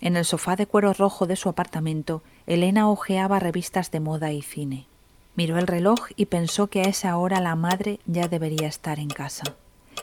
[0.00, 4.42] En el sofá de cuero rojo de su apartamento, Elena hojeaba revistas de moda y
[4.42, 4.86] cine.
[5.34, 9.08] Miró el reloj y pensó que a esa hora la madre ya debería estar en
[9.08, 9.44] casa.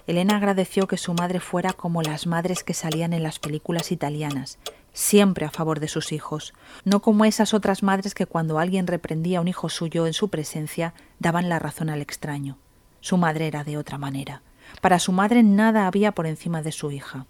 [0.07, 4.59] Elena agradeció que su madre fuera como las madres que salían en las películas italianas,
[4.93, 6.53] siempre a favor de sus hijos,
[6.83, 10.29] no como esas otras madres que cuando alguien reprendía a un hijo suyo en su
[10.29, 12.57] presencia daban la razón al extraño.
[13.01, 14.41] Su madre era de otra manera.
[14.81, 17.25] Para su madre nada había por encima de su hija.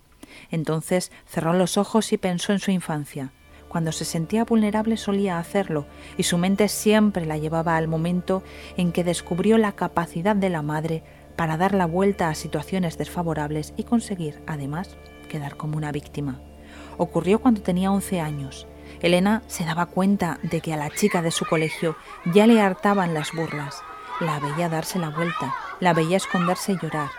[0.51, 3.31] Entonces cerró los ojos y pensó en su infancia.
[3.67, 5.85] Cuando se sentía vulnerable solía hacerlo,
[6.17, 8.41] y su mente siempre la llevaba al momento
[8.77, 11.03] en que descubrió la capacidad de la madre
[11.35, 14.95] para dar la vuelta a situaciones desfavorables y conseguir, además,
[15.27, 16.39] quedar como una víctima.
[16.97, 18.65] Ocurrió cuando tenía 11 años.
[19.01, 21.97] Elena se daba cuenta de que a la chica de su colegio
[22.33, 23.83] ya le hartaban las burlas.
[24.21, 27.09] La veía darse la vuelta, la veía esconderse y llorar.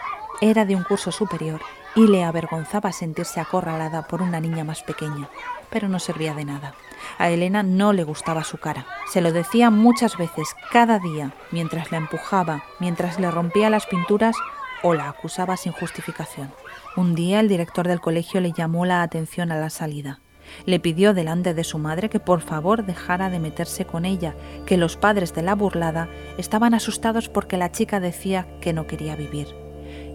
[0.40, 1.60] Era de un curso superior
[1.96, 5.28] y le avergonzaba sentirse acorralada por una niña más pequeña,
[5.70, 6.74] pero no servía de nada.
[7.18, 8.86] A Elena no le gustaba su cara.
[9.10, 14.36] Se lo decía muchas veces, cada día, mientras la empujaba, mientras le rompía las pinturas
[14.82, 16.52] o la acusaba sin justificación.
[16.96, 20.20] Un día el director del colegio le llamó la atención a la salida.
[20.66, 24.34] Le pidió delante de su madre que por favor dejara de meterse con ella,
[24.66, 29.16] que los padres de la burlada estaban asustados porque la chica decía que no quería
[29.16, 29.65] vivir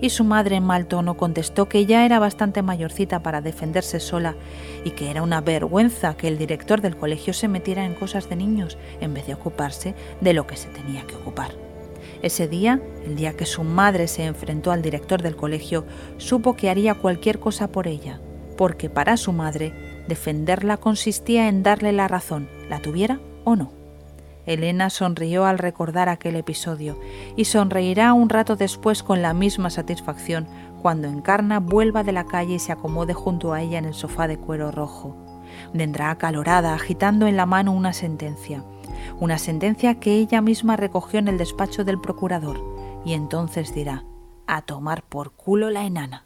[0.01, 4.35] y su madre en mal tono contestó que ya era bastante mayorcita para defenderse sola
[4.83, 8.35] y que era una vergüenza que el director del colegio se metiera en cosas de
[8.35, 11.51] niños en vez de ocuparse de lo que se tenía que ocupar.
[12.21, 15.85] Ese día, el día que su madre se enfrentó al director del colegio,
[16.17, 18.19] supo que haría cualquier cosa por ella,
[18.57, 19.73] porque para su madre
[20.07, 23.80] defenderla consistía en darle la razón, la tuviera o no.
[24.45, 26.99] Elena sonrió al recordar aquel episodio
[27.35, 30.47] y sonreirá un rato después con la misma satisfacción
[30.81, 34.27] cuando Encarna vuelva de la calle y se acomode junto a ella en el sofá
[34.27, 35.15] de cuero rojo.
[35.73, 38.63] Vendrá acalorada, agitando en la mano una sentencia,
[39.19, 42.63] una sentencia que ella misma recogió en el despacho del procurador,
[43.05, 44.05] y entonces dirá,
[44.47, 46.25] a tomar por culo la enana.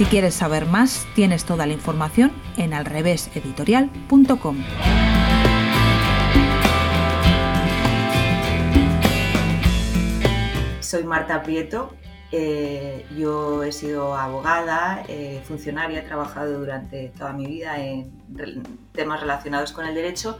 [0.00, 4.56] Si quieres saber más, tienes toda la información en alreveseditorial.com.
[10.80, 11.94] Soy Marta Prieto.
[12.32, 18.10] Eh, yo he sido abogada, eh, funcionaria, he trabajado durante toda mi vida en
[18.92, 20.38] temas relacionados con el derecho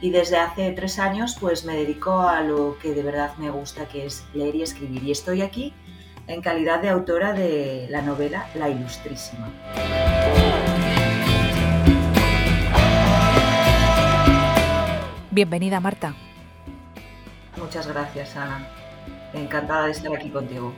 [0.00, 3.86] y desde hace tres años pues me dedico a lo que de verdad me gusta,
[3.88, 5.02] que es leer y escribir.
[5.02, 5.74] Y estoy aquí
[6.26, 9.48] en calidad de autora de la novela La Ilustrísima.
[15.30, 16.14] Bienvenida, Marta.
[17.56, 18.66] Muchas gracias, Ana.
[19.32, 20.74] Encantada de estar aquí contigo.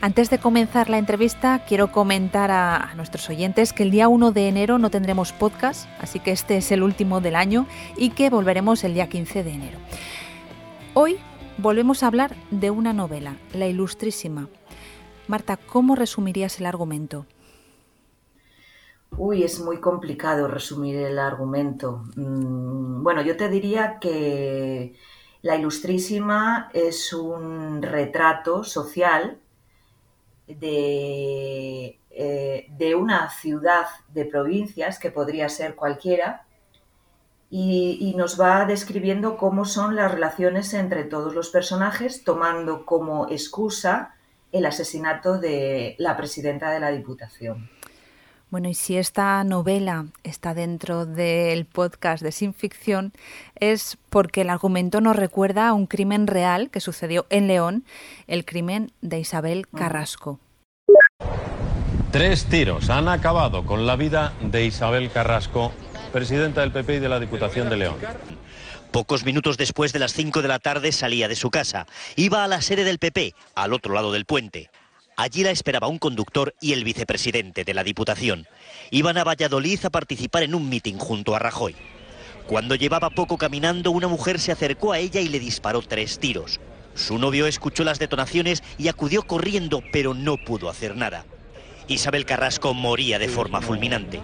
[0.00, 4.46] Antes de comenzar la entrevista, quiero comentar a, nuestros oyentes que el día 1 de
[4.46, 7.66] enero no tendremos podcast, así que este es el último del año
[7.96, 9.78] y que volveremos el día 15 de enero.
[10.94, 11.18] Hoy
[11.58, 14.48] volvemos a hablar de una novela, La Ilustrísima.
[15.28, 17.26] Marta, ¿cómo resumirías el argumento?
[19.16, 22.04] Uy, es muy complicado resumir el argumento.
[22.16, 24.94] Mm, bueno, yo te diría que
[25.42, 29.38] La Ilustrísima es un retrato social
[30.46, 36.45] de, eh, de una ciudad de provincias, que podría ser cualquiera,
[37.50, 44.14] y, nos va describiendo cómo son las relaciones entre todos los personajes, tomando como excusa
[44.52, 47.70] el asesinato de la presidenta de la Diputación.
[48.48, 53.12] Bueno, y si esta novela está dentro del podcast de Sin Ficción,
[53.56, 57.84] es porque el argumento nos recuerda a un crimen real que sucedió en León,
[58.28, 60.38] el crimen de Isabel Carrasco.
[62.12, 65.72] Tres tiros han acabado con la vida de Isabel Carrasco
[66.16, 67.96] presidenta del PP y de la Diputación de León.
[68.90, 71.86] Pocos minutos después de las 5 de la tarde salía de su casa.
[72.16, 74.70] Iba a la sede del PP, al otro lado del puente.
[75.18, 78.46] Allí la esperaba un conductor y el vicepresidente de la Diputación.
[78.90, 81.76] Iban a Valladolid a participar en un mitin junto a Rajoy.
[82.46, 86.60] Cuando llevaba poco caminando, una mujer se acercó a ella y le disparó tres tiros.
[86.94, 91.26] Su novio escuchó las detonaciones y acudió corriendo, pero no pudo hacer nada.
[91.88, 94.22] Isabel Carrasco moría de forma fulminante.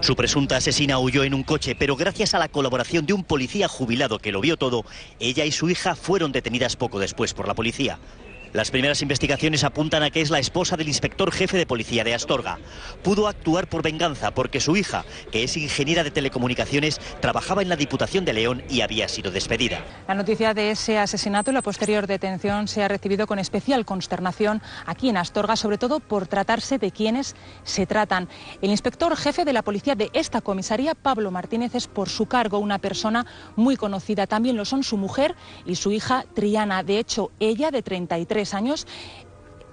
[0.00, 3.68] Su presunta asesina huyó en un coche, pero gracias a la colaboración de un policía
[3.68, 4.84] jubilado que lo vio todo,
[5.18, 7.98] ella y su hija fueron detenidas poco después por la policía.
[8.52, 12.14] Las primeras investigaciones apuntan a que es la esposa del inspector jefe de policía de
[12.14, 12.58] Astorga.
[13.04, 17.76] Pudo actuar por venganza porque su hija, que es ingeniera de telecomunicaciones, trabajaba en la
[17.76, 19.84] Diputación de León y había sido despedida.
[20.08, 24.60] La noticia de ese asesinato y la posterior detención se ha recibido con especial consternación
[24.84, 28.28] aquí en Astorga, sobre todo por tratarse de quienes se tratan.
[28.62, 32.58] El inspector jefe de la policía de esta comisaría, Pablo Martínez, es por su cargo
[32.58, 34.26] una persona muy conocida.
[34.26, 35.36] También lo son su mujer
[35.66, 36.82] y su hija Triana.
[36.82, 38.86] De hecho, ella de 33 años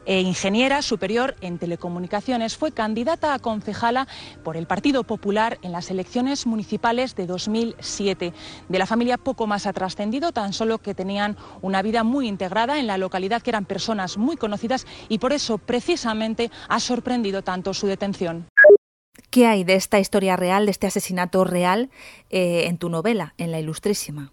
[0.08, 2.58] e ingeniera superior en telecomunicaciones.
[2.58, 4.08] Fue candidata a concejala
[4.44, 8.34] por el Partido Popular en las elecciones municipales de 2007.
[8.70, 12.80] De la familia poco más ha trascendido, tan solo que tenían una vida muy integrada
[12.80, 17.74] en la localidad, que eran personas muy conocidas y por eso precisamente ha sorprendido tanto
[17.74, 18.48] su detención.
[19.30, 21.90] ¿Qué hay de esta historia real, de este asesinato real
[22.30, 24.32] eh, en tu novela, en La Ilustrísima?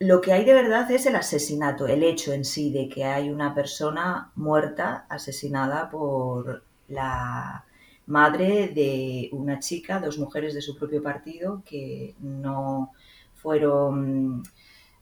[0.00, 3.30] Lo que hay de verdad es el asesinato, el hecho en sí de que hay
[3.30, 7.64] una persona muerta, asesinada por la
[8.06, 12.92] madre de una chica, dos mujeres de su propio partido que no
[13.34, 14.44] fueron,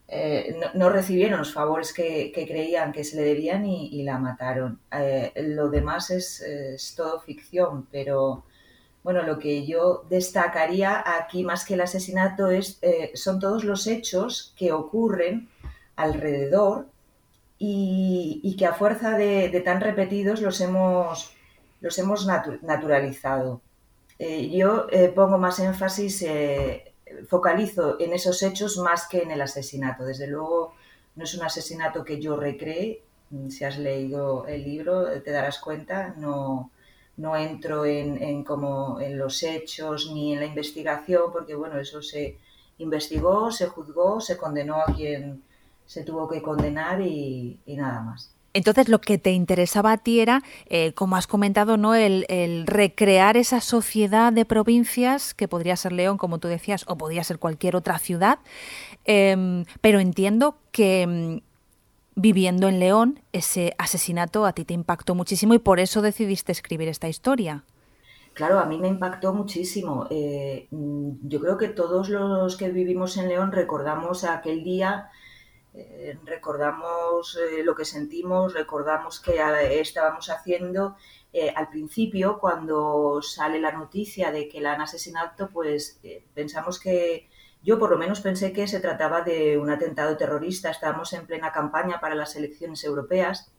[0.09, 4.81] eh, no, recibieron los favores que, creían que se le debían y, la mataron.
[4.91, 8.45] Eh, lo demás es todo ficción, pero
[9.07, 13.87] bueno, lo que yo destacaría aquí más que el asesinato es, eh, son todos los
[13.87, 15.49] hechos que ocurren
[15.95, 16.89] alrededor
[17.57, 21.31] y, que a fuerza de, tan repetidos los hemos,
[21.81, 22.27] los hemos
[22.63, 23.61] naturalizado.
[24.19, 26.27] Eh, yo eh, pongo más énfasis,
[27.29, 30.05] focalizo en esos hechos más que en el asesinato.
[30.05, 30.75] Desde luego
[31.15, 33.05] no es un asesinato que yo recree,
[33.51, 36.73] si has leído el libro te darás cuenta, no,
[37.17, 42.37] no entro en, como en los hechos ni en la investigación, porque bueno, eso se
[42.79, 45.43] investigó, se juzgó, se condenó a quien
[45.87, 48.33] se tuvo que condenar y, nada más.
[48.53, 51.95] Entonces, lo que te interesaba a ti era, eh, como has comentado, ¿no?
[51.95, 57.23] El, recrear esa sociedad de provincias, que podría ser León, como tú decías, o podría
[57.23, 58.39] ser cualquier otra ciudad.
[59.05, 61.41] Em, pero entiendo que em,
[62.17, 66.89] viviendo en León, ese asesinato a ti te impactó muchísimo y por eso decidiste escribir
[66.89, 67.65] esta historia.
[68.33, 70.07] Claro, a mí me impactó muchísimo.
[70.11, 75.11] Eh, mm, yo creo que todos los que vivimos en León recordamos aquel día,
[75.75, 79.37] eh, recordamos eh, lo que sentimos, recordamos que
[79.81, 80.97] estábamos haciendo.
[81.55, 86.01] al principio, cuando sale la noticia de que la han asesinado, pues
[86.35, 87.29] pensamos que,
[87.63, 90.71] yo por lo menos pensé que se trataba de un atentado terrorista.
[90.71, 93.51] Estábamos en plena campaña para las elecciones europeas.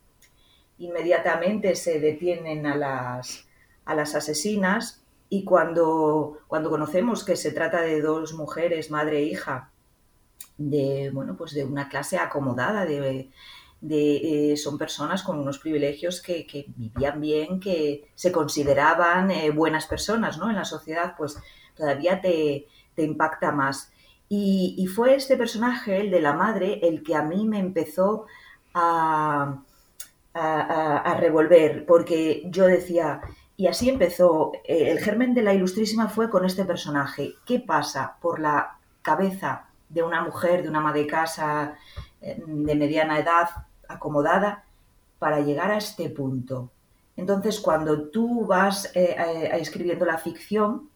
[0.77, 3.47] Inmediatamente se detienen a las,
[3.85, 9.23] a las asesinas y cuando, cuando conocemos que se trata de dos mujeres, madre e
[9.23, 9.71] hija,
[10.57, 13.29] de, bueno, pues de una clase acomodada, de,
[13.81, 16.45] de, eh, son personas con unos privilegios que,
[16.75, 20.49] vivían bien, que se consideraban eh, buenas personas ¿no?
[20.49, 21.37] en la sociedad, pues
[21.75, 23.93] todavía te, te impacta más.
[24.27, 28.25] Y, fue este personaje, el de la madre, el que a mí me empezó
[28.73, 29.61] a,
[30.33, 33.21] a, revolver, porque yo decía,
[33.55, 37.35] y así empezó, eh, el germen de la ilustrísima fue con este personaje.
[37.45, 41.75] ¿Qué pasa por la cabeza de una mujer, de una ama de casa
[42.21, 43.47] eh, de mediana edad,
[43.87, 44.65] acomodada,
[45.19, 46.71] para llegar a este punto?
[47.15, 50.89] Entonces, cuando tú vas eh, escribiendo la ficción,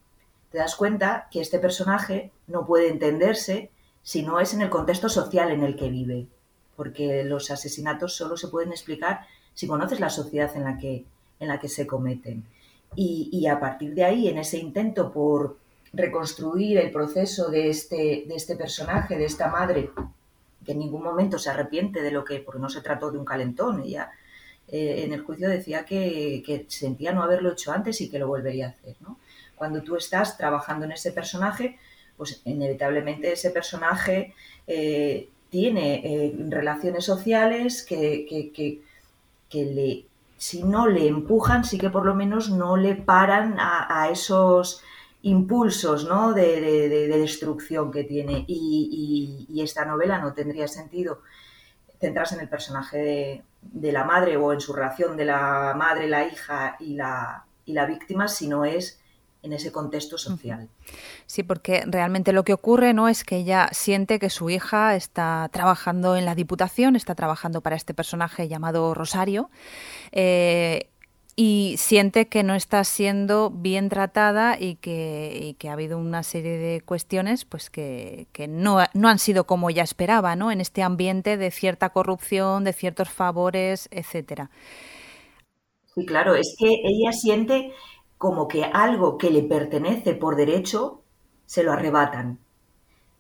[0.52, 3.72] te das cuenta que este personaje no puede entenderse
[4.04, 6.28] si no es en el contexto social en el que vive,
[6.76, 9.22] porque los asesinatos solo se pueden explicar
[9.54, 11.06] si conoces la sociedad en la que,
[11.40, 12.44] en la que se cometen.
[12.94, 15.58] Y, a partir de ahí, en ese intento por
[15.94, 19.92] reconstruir el proceso de este, de este personaje, de esta madre,
[20.66, 23.24] que en ningún momento se arrepiente de lo que, porque no se trató de un
[23.24, 24.12] calentón, ella
[24.68, 28.28] eh, en el juicio decía que, que, sentía no haberlo hecho antes y que lo
[28.28, 29.18] volvería a hacer, ¿no?
[29.62, 31.78] Cuando tú estás trabajando en ese personaje,
[32.18, 34.34] pues inevitablemente ese personaje
[34.66, 38.82] eh, tiene eh, relaciones sociales que,
[39.54, 44.82] le, si no le empujan, sí que por lo menos no le paran a, esos
[45.22, 46.34] impulsos ¿no?
[46.34, 48.44] de, destrucción que tiene.
[48.48, 51.22] Y, esta novela no tendría sentido
[52.00, 56.26] centrarse en el personaje de la madre o en su relación de la madre, la
[56.26, 59.01] hija y la, y la víctima, sino es
[59.44, 60.70] en ese contexto social.
[61.26, 65.50] Sí, porque realmente lo que ocurre no es que ella siente que su hija está
[65.52, 69.50] trabajando en la Diputación, está trabajando para este personaje llamado Rosario.
[70.12, 70.88] Eh,
[71.36, 76.82] y siente que no está siendo bien tratada y que, ha habido una serie de
[76.82, 80.52] cuestiones pues que, no, no, han sido como ella esperaba, ¿no?
[80.52, 84.52] En este ambiente de cierta corrupción, de ciertos favores, etcétera.
[85.96, 87.74] Sí, claro, es que ella siente
[88.22, 91.02] como que algo que le pertenece por derecho
[91.48, 92.38] se lo arrebatan.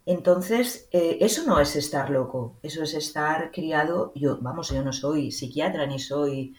[0.06, 4.12] Entonces, eh, eso no es estar loco, eso es estar criado.
[4.14, 6.56] Yo, vamos, yo no soy psiquiatra ni soy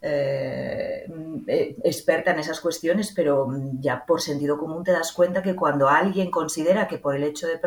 [0.00, 1.08] eh,
[1.48, 3.48] eh, experta en esas cuestiones, pero
[3.80, 7.48] ya por sentido común te das cuenta que cuando alguien considera que por el hecho
[7.48, 7.58] de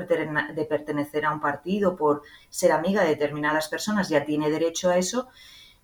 [0.65, 5.27] pertenecer a un partido, por ser amiga de determinadas personas, ya tiene derecho a eso,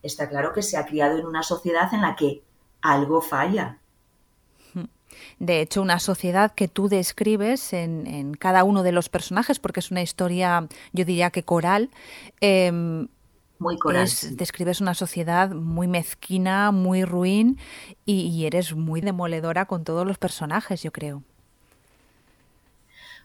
[0.01, 2.43] está claro que se ha criado en una sociedad en la que
[2.81, 3.80] algo falla
[5.41, 9.89] de hecho, una sociedad que tú describes en, cada uno de los personajes, porque es
[9.89, 11.89] una historia, yo diría que coral.
[12.41, 13.07] Em,
[13.57, 14.07] muy coral.
[14.33, 17.57] Describes una sociedad muy mezquina, muy ruin
[18.05, 21.23] y, eres muy demoledora con todos los personajes, yo creo.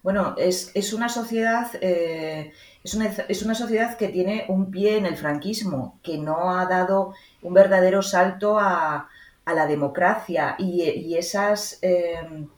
[0.02, 5.04] Bueno, es, una sociedad, eh, es, una, es, una, sociedad que tiene un pie en
[5.04, 9.10] el franquismo, que no ha dado un verdadero salto a,
[9.46, 12.48] a la democracia y, esas, em,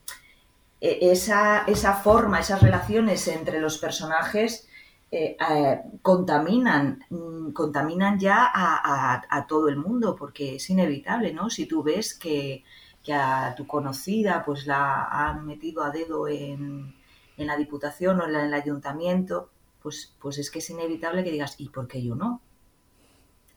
[0.81, 4.67] e, esa, esa, forma, esas relaciones entre los personajes
[5.11, 11.49] eh, eh, contaminan, mm, contaminan ya a, todo el mundo, porque es inevitable, ¿no?
[11.49, 12.63] Si tú ves que,
[13.11, 16.93] a tu conocida pues la han metido a dedo en,
[17.37, 19.49] en la diputación o en, el ayuntamiento,
[19.81, 22.41] pues, pues es que es inevitable que digas, ¿y por qué yo no?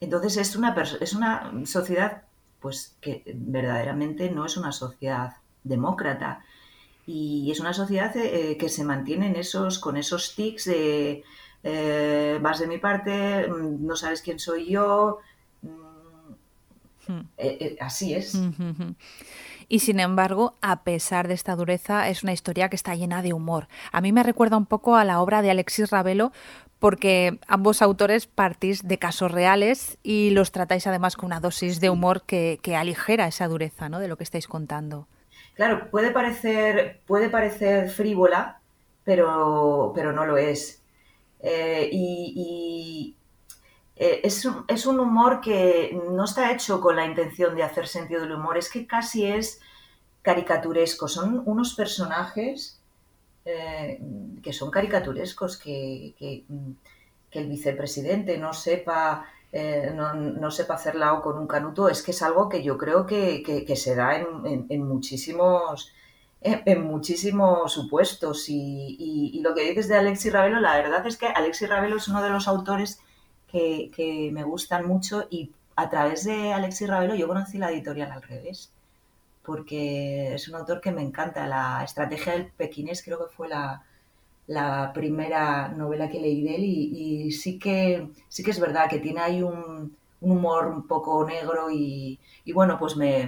[0.00, 2.24] Entonces es una, es una sociedad
[2.62, 6.44] pues que verdaderamente no es una sociedad demócrata
[7.06, 11.24] y es una sociedad eh, que se mantiene en esos, con esos tics de
[11.64, 15.18] eh, vas de mi parte, mm, no sabes quién soy yo,
[15.62, 17.28] mm, hmm.
[17.38, 18.38] eh, así es.
[19.68, 23.32] Y sin embargo, a pesar de esta dureza, es una historia que está llena de
[23.32, 23.68] humor.
[23.90, 26.30] A mí me recuerda un poco a la obra de Alexis Ravelo
[26.82, 31.90] porque ambos autores partís de casos reales y los tratáis además con una dosis de
[31.90, 34.00] humor que, aligera esa dureza ¿no?
[34.00, 35.06] de lo que estáis contando.
[35.54, 38.58] Claro, puede parecer, puede parecer frívola,
[39.04, 40.82] pero, pero no lo es.
[41.38, 43.14] Eh, y,
[43.94, 47.86] eh, es, un, es, un, humor que no está hecho con la intención de hacer
[47.86, 49.60] sentido del humor, es que casi es
[50.22, 51.06] caricaturesco.
[51.06, 52.81] Son unos personajes
[53.44, 54.00] eh,
[54.42, 56.44] que son caricaturescos, que, que,
[57.32, 62.48] el vicepresidente no sepa, eh, no, sepa hacer con un canuto, es que es algo
[62.48, 65.92] que yo creo que, se da en, muchísimos
[66.42, 68.44] en, muchísimos supuestos.
[68.48, 72.22] Y, lo que dices de Alexi Ravelo, la verdad es que Alexi Ravelo es uno
[72.22, 73.00] de los autores
[73.48, 78.22] que, me gustan mucho y a través de Alexi Ravelo yo conocí la editorial al
[78.22, 78.72] revés
[79.44, 81.46] porque es un autor que me encanta.
[81.46, 83.84] La estrategia del pequinés creo que fue la,
[84.94, 89.20] primera novela que leí de él y, sí, que, sí que es verdad que tiene
[89.20, 92.18] ahí un, humor un poco negro y,
[92.54, 93.26] bueno, pues me,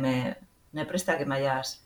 [0.72, 1.84] me, presta que me hayas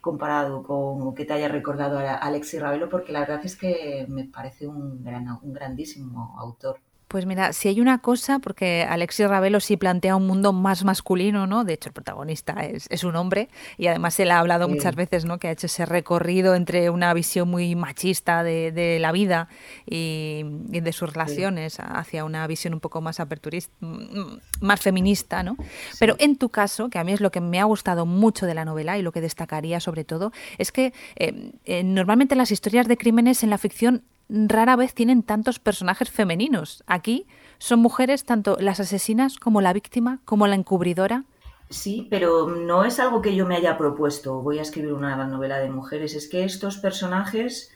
[0.00, 4.06] comparado con o que te haya recordado a Alexi Ravelo porque la verdad es que
[4.08, 6.80] me parece un, gran, un grandísimo autor.
[7.10, 11.48] Pues mira, si hay una cosa, porque Alexis Ravelo sí plantea un mundo más masculino,
[11.48, 11.64] ¿no?
[11.64, 15.38] De hecho, el protagonista es, un hombre y además él ha hablado muchas veces, ¿no?
[15.40, 19.48] Que ha hecho ese recorrido entre una visión muy machista de, la vida
[19.86, 25.56] y, de sus relaciones hacia una visión un poco más aperturista, mm, más feminista, ¿no?
[25.98, 28.54] Pero en tu caso, que a mí es lo que me ha gustado mucho de
[28.54, 32.86] la novela y lo que destacaría sobre todo, es que eh, eh, normalmente las historias
[32.86, 36.82] de crímenes en la ficción rara vez tienen tantos personajes femeninos.
[36.86, 37.26] Aquí
[37.58, 41.24] son mujeres tanto las asesinas como la víctima, como la encubridora.
[41.68, 44.40] Sí, pero no es algo que yo me haya propuesto.
[44.42, 46.14] Voy a escribir una novela de mujeres.
[46.14, 47.72] Es que estos personajes,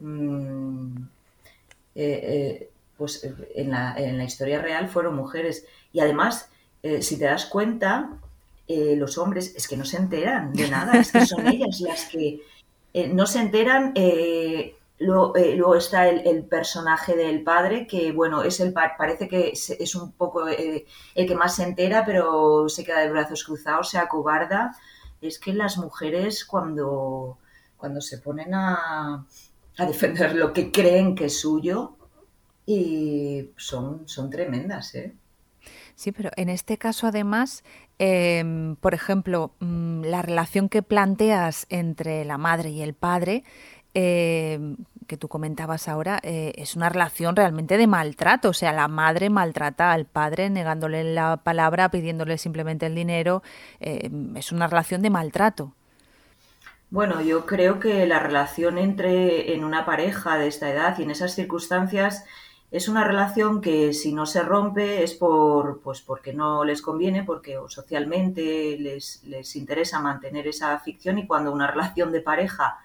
[0.00, 0.96] mm,
[1.94, 5.66] eh, eh, pues en la, historia real fueron mujeres.
[5.92, 6.48] Y además,
[6.82, 8.10] eh, si te das cuenta,
[8.68, 10.98] los hombres es que no se enteran de nada.
[10.98, 12.40] Es que son ellas las que
[13.12, 19.28] no se enteran eh, luego, está el, personaje del padre, que bueno, es el parece
[19.28, 23.44] que es, un poco eh, el que más se entera, pero se queda de brazos
[23.44, 24.76] cruzados, se acobarda.
[25.20, 27.38] Es que las mujeres cuando,
[27.76, 29.26] cuando se ponen a,
[29.78, 31.96] defender lo que creen que es suyo,
[32.64, 35.14] y son, son tremendas, ¿eh?
[35.96, 37.64] Sí, pero en este caso además,
[37.98, 43.44] em, por ejemplo, mm, la relación que planteas entre la madre y el padre,
[43.98, 44.76] em,
[45.06, 48.50] que tú comentabas ahora, eh, es una relación realmente de maltrato.
[48.50, 53.42] O sea, la madre maltrata al padre negándole la palabra, pidiéndole simplemente el dinero.
[53.80, 55.72] Em, es una relación de maltrato.
[56.90, 61.10] Bueno, yo creo que la relación entre en una pareja de esta edad y en
[61.10, 62.24] esas circunstancias
[62.70, 67.24] es una relación que si no se rompe es por pues porque no les conviene,
[67.24, 72.78] porque socialmente les, les interesa mantener esa ficción y cuando una relación de pareja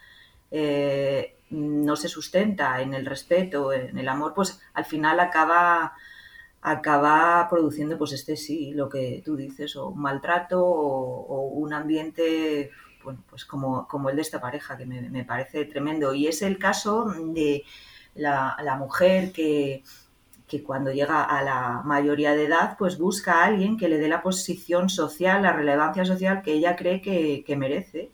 [0.51, 5.93] eh, no se sustenta en el respeto, en el amor, pues al final acaba
[6.63, 12.70] acaba produciendo pues este sí, lo que tú dices, o un maltrato o un ambiente
[13.03, 16.13] bueno, pues como, como el de esta pareja, que me, parece tremendo.
[16.13, 17.63] Y es el caso de
[18.15, 19.84] la, mujer que,
[20.65, 24.22] cuando llega a la mayoría de edad, pues busca a alguien que le dé la
[24.22, 28.12] posición social, la relevancia social que ella cree que, merece.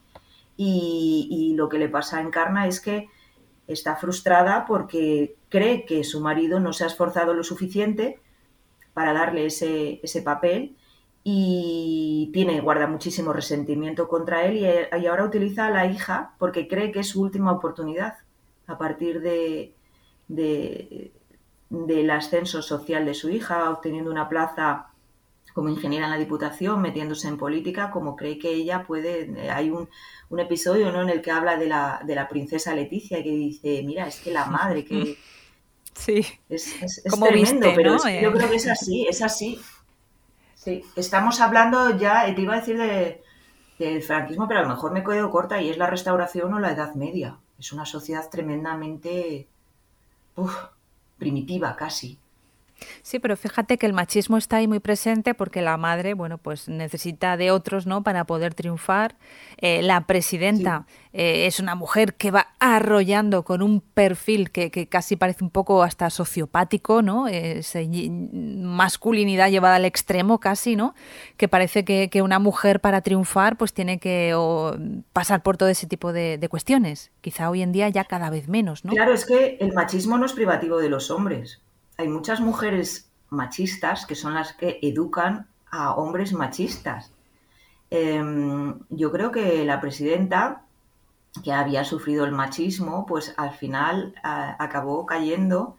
[0.58, 3.10] Y, lo que le pasa a Encarna es que
[3.68, 8.20] está frustrada porque cree que su marido no se ha esforzado lo suficiente
[8.94, 10.76] para darle ese, ese papel
[11.30, 16.94] y tiene, guarda muchísimo resentimiento contra él y, ahora utiliza a la hija porque cree
[16.94, 18.16] que es su última oportunidad
[18.66, 19.74] a partir de,
[20.30, 24.87] del ascenso social de su hija, obteniendo una plaza
[25.58, 29.50] como ingeniera en la Diputación, metiéndose en política, como cree que ella puede.
[29.50, 29.90] Hay un,
[30.38, 31.02] episodio ¿no?
[31.02, 34.30] en el que habla de la, de la princesa Leticia que dice, mira, es que
[34.30, 35.18] la madre que...
[35.96, 36.24] Sí.
[36.48, 39.60] Es, es, tremendo, pero yo creo que es así, es así.
[40.54, 43.24] Sí, estamos hablando ya, te iba a decir de,
[43.80, 46.72] del franquismo, pero a lo mejor me quedo corta y es la restauración o la
[46.72, 47.40] Edad Media.
[47.58, 49.48] Es una sociedad tremendamente
[51.18, 52.20] primitiva casi.
[53.02, 56.68] Sí, pero fíjate que el machismo está ahí muy presente porque la madre, bueno, pues
[56.70, 58.04] necesita de otros, ¿no?
[58.04, 59.16] Para poder triunfar.
[59.58, 65.16] Eh, la presidenta eh, es una mujer que va arrollando con un perfil que, casi
[65.16, 67.26] parece un poco hasta sociopático, ¿no?
[68.08, 70.94] masculinidad llevada al extremo casi, ¿no?
[71.38, 74.36] Que parece que, una mujer para triunfar pues tiene que
[75.14, 77.12] pasar por todo ese tipo de, de cuestiones.
[77.22, 78.92] Quizá hoy en día ya cada vez menos, ¿no?
[78.92, 81.62] Claro, es que el machismo no es privativo de los hombres
[81.98, 87.12] hay muchas mujeres machistas que son las que educan a hombres machistas.
[87.90, 90.64] Em, yo creo que la presidenta,
[91.44, 95.76] que había sufrido el machismo, pues al final acabó cayendo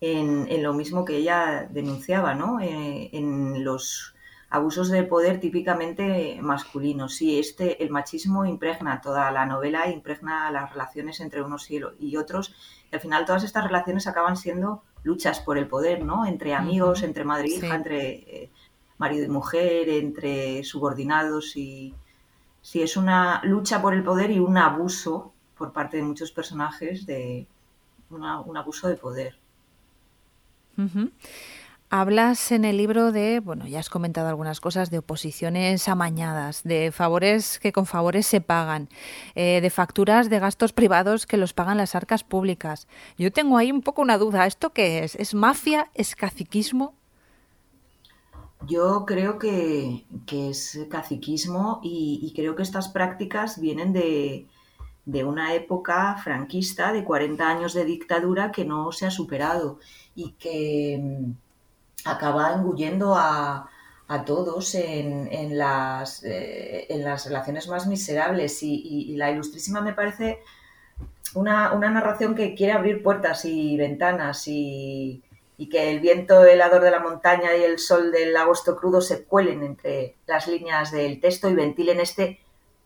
[0.00, 2.60] en, lo mismo que ella denunciaba, ¿no?
[2.60, 4.14] Eh, en los
[4.50, 7.14] abusos de poder típicamente masculinos.
[7.14, 12.54] Sí, este, el machismo impregna toda la novela, impregna las relaciones entre unos y otros,
[12.92, 16.26] al final todas estas relaciones acaban siendo luchas por el poder, ¿no?
[16.26, 18.50] Entre amigos, entre madre e hija, entre eh,
[18.98, 21.94] marido y mujer, entre subordinados y...
[22.60, 27.06] Sí, es una lucha por el poder y un abuso por parte de muchos personajes
[27.06, 27.46] de
[28.10, 29.38] un abuso de poder.
[31.88, 36.90] Hablas en el libro de, bueno, ya has comentado algunas cosas, de oposiciones amañadas, de
[36.90, 38.88] favores que con favores se pagan,
[39.36, 42.88] eh, de facturas de gastos privados que los pagan las arcas públicas.
[43.18, 45.14] Yo tengo ahí un poco una duda, ¿esto qué es?
[45.14, 45.88] ¿Es mafia?
[45.94, 46.94] ¿Es caciquismo?
[48.66, 54.48] Yo creo que, es caciquismo y, creo que estas prácticas vienen de,
[55.04, 59.78] de una época franquista de 40 años de dictadura que no se ha superado
[60.16, 61.32] y que
[62.06, 63.68] acaba engullendo a,
[64.24, 68.62] todos en, las, eh, en las relaciones más miserables.
[68.62, 70.40] Y, la ilustrísima me parece
[71.34, 75.22] una, narración que quiere abrir puertas y ventanas y,
[75.70, 79.62] que el viento helador de la montaña y el sol del agosto crudo se cuelen
[79.62, 82.40] entre las líneas del texto y ventilen este,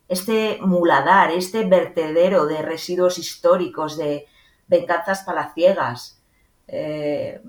[0.08, 4.26] este muladar, este vertedero de residuos históricos, de
[4.68, 6.22] venganzas palaciegas.
[6.68, 7.40] Eh,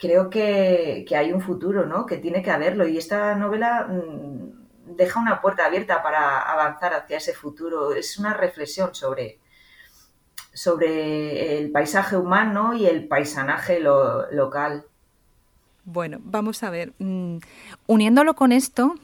[0.00, 2.06] creo que, hay un futuro, ¿no?
[2.06, 2.88] Que tiene que haberlo.
[2.88, 7.92] Y esta novela mm, deja una puerta abierta para avanzar hacia ese futuro.
[7.92, 9.38] Es una reflexión sobre,
[10.52, 14.86] sobre el paisaje humano y el paisanaje local.
[15.84, 16.92] Bueno, vamos a ver.
[16.98, 17.36] Mm,
[17.86, 18.94] uniéndolo con esto,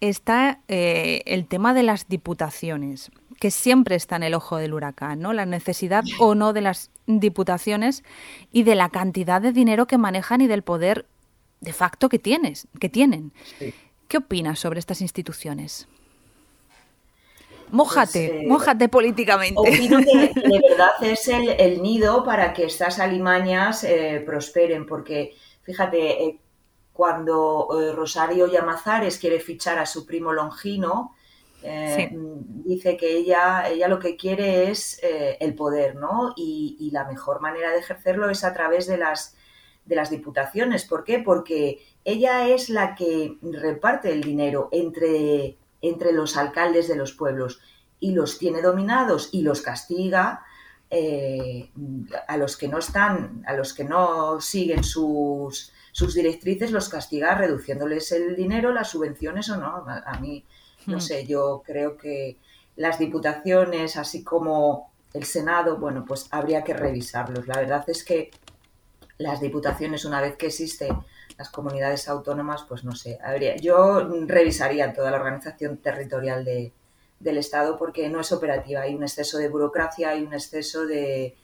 [0.00, 5.20] está eh, el tema de las diputaciones que siempre está en el ojo del huracán,
[5.20, 5.32] ¿no?
[5.32, 8.02] La necesidad o no de las diputaciones
[8.52, 11.06] y de la cantidad de dinero que manejan y del poder
[11.60, 13.32] de facto que tienes, que tienen.
[14.08, 15.88] ¿Qué opinas sobre estas instituciones?
[17.70, 19.60] Mójate, pues, eh, mójate políticamente.
[19.60, 26.24] Opino que de verdad es el, nido para que estas alimañas eh, prosperen, porque fíjate,
[26.24, 26.38] eh,
[26.92, 31.14] cuando Rosario Llamazares quiere fichar a su primo Longino,
[31.62, 36.34] eh, dice que ella, ella lo que quiere es el poder, ¿no?
[36.36, 39.36] Y, la mejor manera de ejercerlo es a través de las,
[39.84, 40.84] de las diputaciones.
[40.84, 41.18] ¿Por qué?
[41.18, 47.60] Porque ella es la que reparte el dinero entre, entre los alcaldes de los pueblos
[48.00, 50.44] y los tiene dominados y los castiga
[50.90, 51.70] eh,
[52.26, 57.34] a los que no están, a los que no siguen sus, sus directrices, los castiga
[57.34, 59.84] reduciéndoles el dinero, las subvenciones o no.
[59.86, 60.46] A, mí,
[60.88, 62.38] no sé, yo creo que
[62.76, 67.46] las diputaciones, así como el Senado, bueno, pues habría que revisarlos.
[67.46, 68.30] La verdad es que
[69.18, 70.96] las diputaciones, una vez que existen
[71.36, 76.72] las comunidades autónomas, pues no sé, habría, yo revisaría toda la organización territorial de,
[77.20, 78.82] del Estado porque no es operativa.
[78.82, 81.36] Hay un exceso de burocracia, hay un exceso de,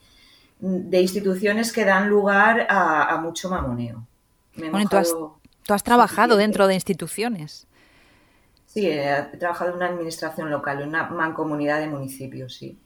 [0.59, 4.07] de instituciones que dan lugar a, mucho mamoneo.
[4.57, 7.67] bueno, ¿tú, has, trabajado dentro de instituciones.
[8.75, 12.77] Sí, he, trabajado en una administración local, en una mancomunidad de municipios, sí.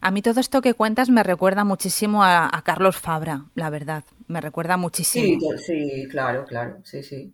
[0.00, 4.04] A mí todo esto que cuentas me recuerda muchísimo a, a Carlos Fabra, la verdad.
[4.26, 5.50] Me recuerda muchísimo.
[5.56, 7.32] Sí, sí, claro, claro, sí, sí.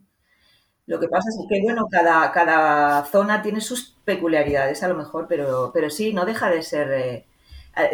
[0.87, 5.27] Lo que pasa es que, bueno, cada, cada zona tiene sus peculiaridades a lo mejor,
[5.29, 6.91] pero, pero sí, no deja de ser.
[6.93, 7.27] Eh,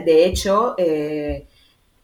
[0.05, 1.49] de hecho, eh,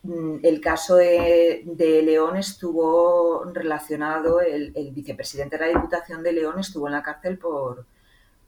[0.02, 1.62] el caso de,
[2.04, 7.86] León estuvo relacionado, el, vicepresidente de la Diputación de León estuvo en la cárcel por,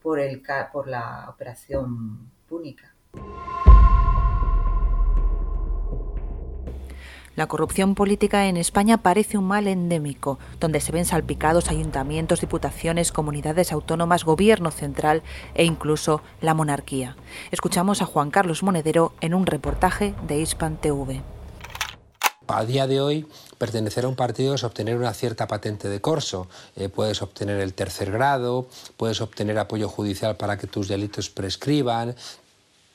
[0.03, 0.21] por,
[0.73, 2.95] por la operación púnica.
[7.35, 13.11] La corrupción política en España parece un mal endémico, donde se ven salpicados ayuntamientos, diputaciones,
[13.11, 15.23] comunidades autónomas, gobierno central
[15.55, 17.17] e incluso la monarquía.
[17.51, 21.23] Escuchamos a Juan Carlos Monedero en un reportaje de Hispan TV.
[22.53, 26.49] A día de hoy, pertenecer a un partido es obtener una cierta patente de corso.
[26.77, 28.67] Eh, puedes obtener el tercer grado,
[28.99, 32.15] puedes obtener apoyo judicial para que tus delitos prescriban,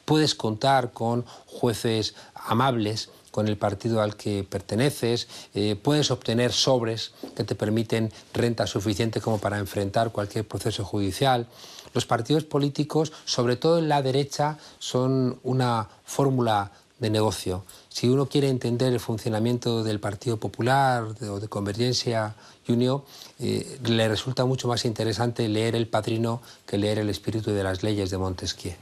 [0.06, 7.14] puedes contar con jueces amables con el partido al que perteneces, eh, puedes obtener sobres
[7.36, 11.48] que te permiten renta suficiente como para enfrentar cualquier proceso judicial.
[11.94, 17.64] Los partidos políticos, sobre todo en la derecha, son una fórmula de negocio.
[17.90, 22.36] Si uno quiere entender el funcionamiento del Partido Popular o de Convergencia
[22.68, 23.04] Unión,
[23.40, 27.82] eh, le resulta mucho más interesante leer El Padrino que leer El Espíritu de las
[27.84, 28.76] Leyes de Montesquieu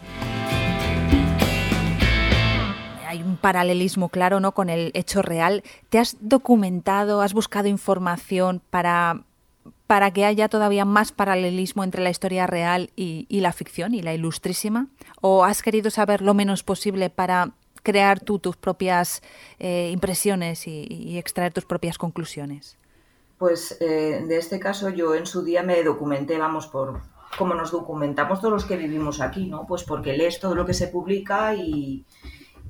[3.46, 4.54] paralelismo claro ¿no?
[4.54, 5.64] con el hecho real.
[5.90, 9.22] ¿Te has documentado, has buscado información para,
[9.86, 14.16] para que haya todavía más paralelismo entre la historia real y, la ficción y la
[14.16, 14.88] ilustrísima?
[15.22, 17.52] ¿O has querido saber lo menos posible para
[17.86, 19.22] crear tú tus propias
[19.60, 22.78] eh, impresiones y, extraer tus propias conclusiones?
[23.38, 27.02] Pues eh, de este caso yo en su día me documenté, vamos, por
[27.38, 29.66] como nos documentamos todos los que vivimos aquí, ¿no?
[29.68, 32.06] Pues porque lees todo lo que se publica y,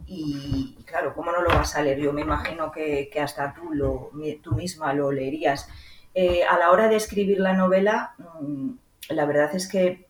[0.08, 1.99] y claro, ¿cómo no lo vas a leer?
[1.99, 5.69] Yo me imagino que, hasta tú, lo, tú misma lo leerías.
[6.13, 8.69] Eh, a la hora de escribir la novela, mm,
[9.10, 10.06] la verdad es que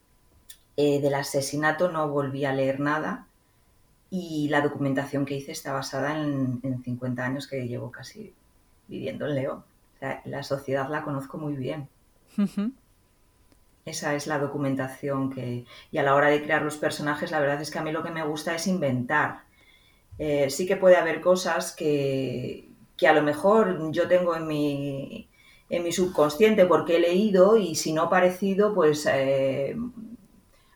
[0.77, 3.27] del asesinato no volví a leer nada
[4.09, 8.33] y la documentación que hice está basada en, 50 años que llevo casi
[8.87, 9.63] viviendo en León.
[10.25, 11.89] la sociedad la conozco muy bien.
[13.85, 15.65] Esa es la documentación que...
[15.91, 18.03] Y a la hora de crear los personajes, la verdad es que a mí lo
[18.03, 19.43] que me gusta es inventar.
[20.17, 22.69] Eh, sí que puede haber cosas que,
[23.07, 25.29] a lo mejor yo tengo en mi,
[25.69, 29.75] en mi subconsciente porque he leído y si no parecido, pues eh,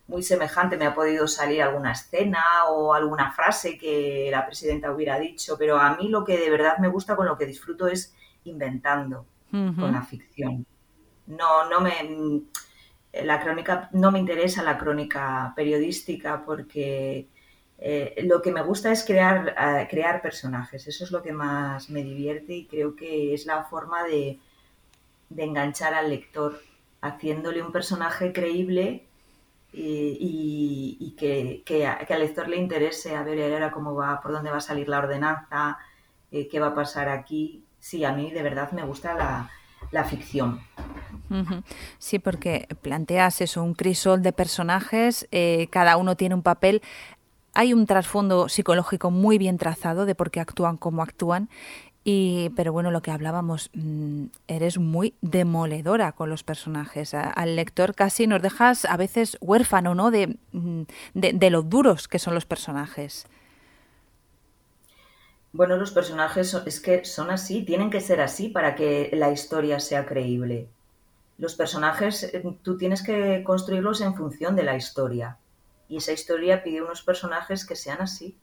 [0.10, 5.20] muy semejante me ha podido salir alguna escena o alguna frase que la presidenta hubiera
[5.20, 8.16] dicho, pero a mí lo que de verdad me gusta con lo que disfruto es
[8.44, 10.66] inventando con la ficción.
[11.28, 12.44] No, no me
[13.14, 17.28] la crónica no me interesa la crónica periodística porque
[17.80, 21.90] eh, lo que me gusta es crear, eh, crear personajes, eso es lo que más
[21.90, 24.40] me divierte y creo que es la forma de,
[25.36, 26.60] enganchar al lector,
[27.02, 29.06] haciéndole un personaje creíble
[29.72, 34.62] y, que, al lector le interese a ver ahora cómo va, por dónde va a
[34.62, 35.78] salir la ordenanza,
[36.32, 37.64] eh, qué va a pasar aquí.
[37.80, 39.14] Sí, a mí de verdad me gusta
[39.92, 40.60] la, ficción.
[41.98, 45.28] Sí, porque planteas eso, un crisol de personajes,
[45.70, 46.82] cada uno tiene un papel
[47.54, 51.50] hay un trasfondo psicológico muy bien trazado de por qué actúan como actúan.
[52.12, 57.14] Y, pero bueno, lo que hablábamos, mm, eres muy demoledora con los personajes.
[57.14, 60.10] al lector casi nos dejas a veces huérfano, ¿no?
[60.10, 60.82] De, mm,
[61.14, 63.28] de, lo duros que son los personajes.
[65.54, 69.80] Bueno, los personajes es que son así, tienen que ser así para que la historia
[69.80, 70.68] sea creíble.
[71.38, 75.38] Los personajes, eh, tú tienes que construirlos en función de la historia.
[75.88, 78.36] Y esa historia pide unos personajes que sean así.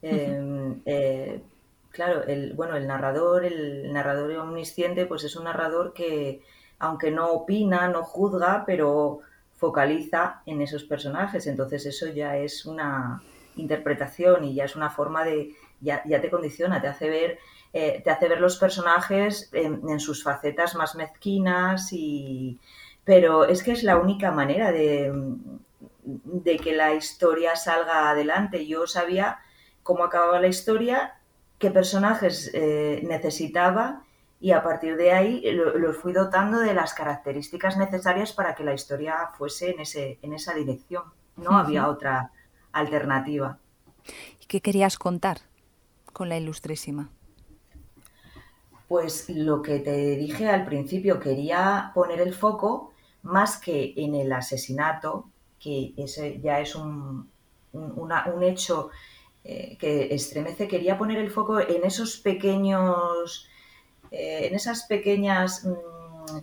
[0.00, 1.42] Eh,
[1.90, 6.42] claro, el, bueno, el narrador, el narrador omnisciente, pues es un narrador que,
[6.78, 9.20] aunque no opina, no juzga, pero
[9.56, 11.46] focaliza en esos personajes.
[11.46, 13.22] Entonces eso ya es una
[13.56, 17.38] interpretación y ya es una forma de, ya, te condiciona, te hace ver,
[17.72, 22.58] eh, te hace ver los personajes en, sus facetas más mezquinas y...
[23.02, 25.10] Pero es que es la única manera de,
[26.04, 28.66] de que la historia salga adelante.
[28.66, 29.40] Yo sabía
[29.82, 31.19] cómo acababa la historia,
[31.60, 34.02] qué personajes eh, necesitaba
[34.40, 38.72] y a partir de ahí los fui dotando de las características necesarias para que la
[38.72, 41.04] historia fuese en, ese, en esa dirección.
[41.36, 42.32] No había otra
[42.72, 43.58] alternativa.
[44.40, 45.42] ¿Y qué querías contar
[46.14, 47.10] con la ilustrísima?
[48.88, 52.92] Pues lo que te dije al principio, quería poner el foco
[53.22, 57.28] más que en el asesinato, que ese ya es un,
[57.72, 58.90] un, hecho
[59.42, 63.48] eh, que estremece, quería poner el foco en esos pequeños
[64.10, 66.38] eh, en esas pequeñas mm,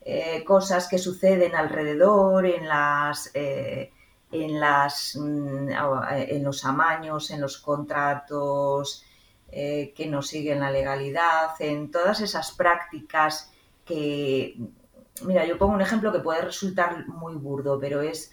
[0.00, 7.58] eh, cosas que suceden alrededor, en las, en, las mm, en los amaños, en los
[7.58, 9.04] contratos
[9.50, 13.52] que no siguen la legalidad, en todas esas prácticas
[13.84, 14.56] que,
[15.24, 18.32] mira, yo pongo un ejemplo que puede resultar muy burdo, pero es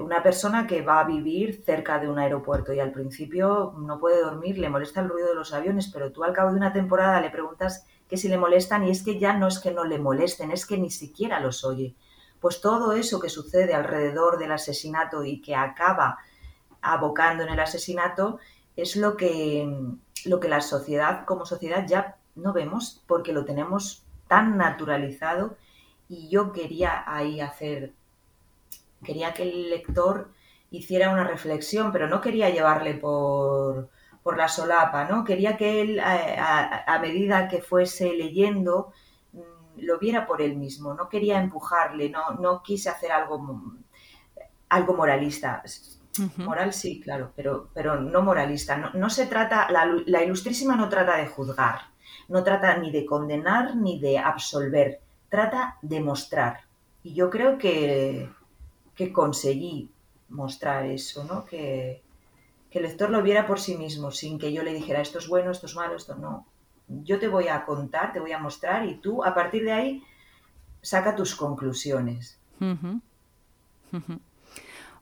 [0.00, 4.22] una persona que va a vivir cerca de un aeropuerto y al principio no puede
[4.22, 7.20] dormir, le molesta el ruido de los aviones, pero tú al cabo de una temporada
[7.20, 9.98] le preguntas que si le molestan y es que ya no es que no le
[9.98, 11.94] molesten, es que ni siquiera los oye.
[12.40, 16.18] Pues todo eso que sucede alrededor del asesinato y que acaba
[16.80, 18.38] abocando en el asesinato
[18.76, 19.66] es lo que,
[20.24, 25.56] lo que la sociedad como sociedad ya no vemos porque lo tenemos tan naturalizado
[26.08, 27.94] y yo quería ahí hacer,
[29.04, 30.30] quería que el lector
[30.70, 33.90] hiciera una reflexión, pero no quería llevarle por,
[34.22, 35.24] por la solapa, ¿no?
[35.24, 38.92] Quería que él, a, medida que fuese leyendo,
[39.32, 39.38] mm,
[39.78, 43.62] lo viera por él mismo, no quería empujarle, no, no quise hacer algo,
[44.68, 45.62] algo moralista.
[46.36, 48.76] Moral sí, claro, pero, pero no moralista.
[48.76, 51.80] No, se trata, la, la, ilustrísima no trata de juzgar,
[52.28, 56.60] no trata ni de condenar ni de absolver, trata de mostrar.
[57.02, 58.30] Y yo creo que,
[59.04, 59.90] que conseguí
[60.28, 61.44] mostrar eso, ¿no?
[61.44, 62.02] Que,
[62.70, 65.28] que el lector lo viera por sí mismo, sin que yo le dijera esto es
[65.28, 66.46] bueno, esto es malo, esto no.
[66.88, 70.02] Yo te voy a contar, te voy a mostrar y tú a partir de ahí
[70.80, 72.38] saca tus conclusiones.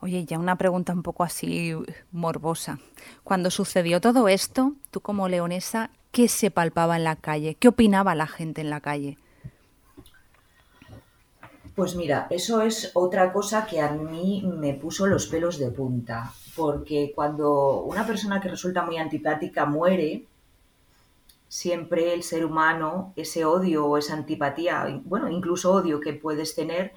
[0.00, 1.74] Oye, ya una pregunta un poco así
[2.10, 2.78] morbosa.
[3.22, 7.54] Cuando sucedió todo esto, tú como leonesa, ¿qué se palpaba en la calle?
[7.54, 9.18] ¿Qué opinaba la gente en la calle?
[11.80, 16.30] Pues mira, eso es otra cosa que a mí me puso los pelos de punta,
[16.54, 20.26] porque cuando una persona que resulta muy antipática muere,
[21.48, 26.92] siempre el ser humano, ese odio o esa antipatía, bueno, incluso odio que puedes tener,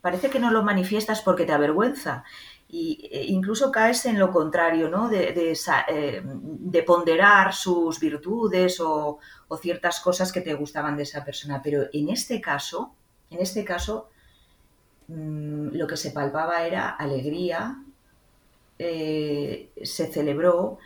[0.00, 2.24] parece que no lo manifiestas porque te avergüenza.
[2.68, 5.08] Y e incluso caes en lo contrario, ¿no?
[5.08, 5.54] De,
[5.88, 11.62] eh, ponderar sus virtudes o, o ciertas cosas que te gustaban de esa persona.
[11.62, 12.96] Pero en este caso,
[13.30, 14.08] en este caso,
[15.08, 17.78] mm, lo que se palpaba era alegría,
[18.78, 20.78] eh, se celebró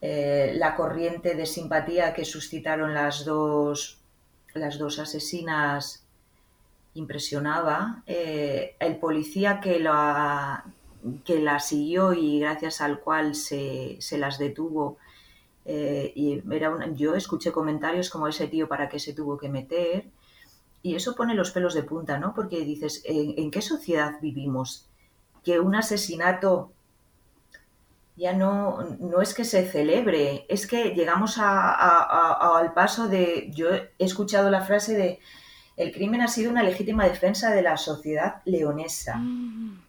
[0.00, 3.98] eh, la corriente de simpatía que suscitaron las dos,
[4.54, 6.04] las dos asesinas
[6.94, 8.02] impresionaba.
[8.06, 10.64] Eh, el policía que la,
[11.24, 14.98] que la siguió y gracias al cual se, las detuvo,
[15.64, 20.06] y era yo escuché comentarios como ese tío para qué se tuvo que meter.
[20.82, 22.34] Y eso pone los pelos de punta, ¿no?
[22.34, 24.88] Porque dices, ¿en, qué sociedad vivimos?
[25.44, 26.72] Que un asesinato
[28.16, 33.92] ya no, no es que se celebre, es que llegamos al paso de, yo he
[33.98, 35.20] escuchado la frase de,
[35.76, 39.16] el crimen ha sido una legítima defensa de la sociedad leonesa.
[39.16, 39.80] Mm.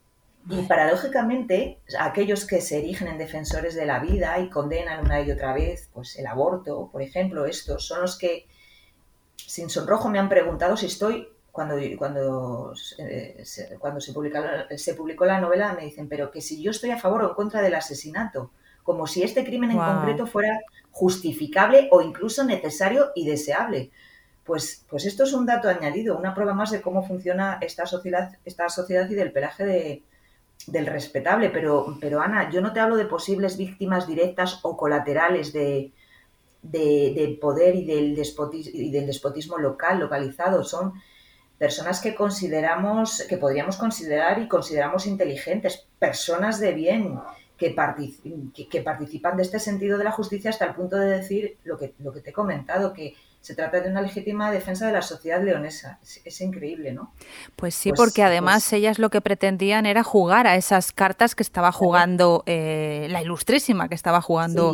[0.52, 5.32] Y paradójicamente, aquellos que se erigen en defensores de la vida y condenan una y
[5.32, 8.48] otra vez pues, el aborto, por ejemplo, estos son los que
[9.50, 14.94] sin sonrojo me han preguntado si estoy, cuando, cuando, eh, se, cuando se, publica, se
[14.94, 17.64] publicó la novela, me dicen, pero que si yo estoy a favor o en contra
[17.64, 18.52] del asesinato,
[18.84, 20.60] como si este crimen en concreto fuera
[20.92, 23.90] justificable o incluso necesario y deseable.
[24.44, 28.38] Pues, pues esto es un dato añadido, una prueba más de cómo funciona esta sociedad,
[28.46, 30.04] esta sociedad y del pelaje de,
[30.68, 35.54] del respetable, pero, pero Ana, yo no te hablo de posibles víctimas directas o colaterales
[35.54, 35.92] de,
[36.62, 40.64] del poder y del, despotismo, y del despotismo local, localizado.
[40.64, 40.94] Son
[41.58, 47.20] personas que consideramos, que podríamos considerar y consideramos inteligentes, personas de bien,
[47.58, 47.76] que,
[48.70, 51.94] que, participan de este sentido de la justicia hasta el punto de decir lo que,
[52.00, 55.44] lo que te he comentado, que se trata de una legítima defensa de la sociedad
[55.44, 56.00] leonesa.
[56.24, 57.14] Es, increíble, ¿no?
[57.58, 61.36] Pues sí, pues, porque además pues ellas lo que pretendían era jugar a esas cartas
[61.36, 64.74] que estaba jugando eh, la ilustrísima, que estaba jugando...